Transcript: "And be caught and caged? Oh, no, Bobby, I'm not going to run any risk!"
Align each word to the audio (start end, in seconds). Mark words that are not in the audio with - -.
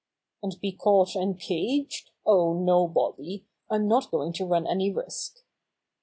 "And 0.41 0.59
be 0.59 0.71
caught 0.71 1.13
and 1.15 1.39
caged? 1.39 2.09
Oh, 2.25 2.55
no, 2.57 2.87
Bobby, 2.87 3.45
I'm 3.69 3.87
not 3.87 4.09
going 4.09 4.33
to 4.33 4.45
run 4.47 4.65
any 4.65 4.91
risk!" 4.91 5.43